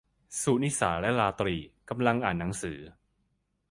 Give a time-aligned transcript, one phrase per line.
[0.41, 1.55] สุนิสาและราตรี
[1.89, 2.79] กำลังอ่านหนังสือ